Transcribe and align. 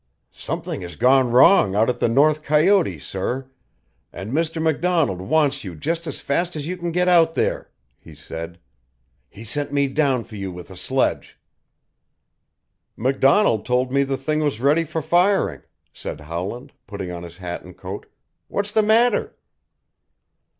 "Something 0.33 0.81
has 0.81 0.95
gone 0.95 1.29
wrong 1.29 1.75
out 1.75 1.87
at 1.87 1.99
the 1.99 2.09
north 2.09 2.41
coyote, 2.41 2.97
sir, 2.97 3.51
and 4.11 4.33
Mr. 4.33 4.59
MacDonald 4.59 5.21
wants 5.21 5.63
you 5.63 5.75
just 5.75 6.07
as 6.07 6.19
fast 6.19 6.55
as 6.55 6.65
you 6.65 6.75
can 6.75 6.91
get 6.91 7.07
out 7.07 7.35
there," 7.35 7.69
he 7.99 8.15
said. 8.15 8.57
"He 9.29 9.43
sent 9.43 9.71
me 9.71 9.87
down 9.87 10.23
for 10.23 10.37
you 10.37 10.51
with 10.51 10.71
a 10.71 10.75
sledge." 10.75 11.37
"MacDonald 12.97 13.63
told 13.63 13.91
me 13.91 14.01
the 14.01 14.17
thing 14.17 14.39
was 14.43 14.59
ready 14.59 14.85
for 14.85 15.03
firing," 15.03 15.61
said 15.93 16.21
Howland, 16.21 16.73
putting 16.87 17.11
on 17.11 17.21
his 17.21 17.37
hat 17.37 17.61
and 17.63 17.77
coat. 17.77 18.07
"What's 18.47 18.71
the 18.71 18.81
matter?" 18.81 19.35